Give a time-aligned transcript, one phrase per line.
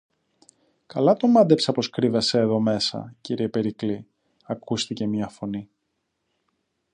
[0.85, 4.07] Καλά το μάντεψα πως κρύβεσαι εδώ μέσα, κύριε Περικλή,
[4.43, 5.69] ακούστηκε μια φωνή.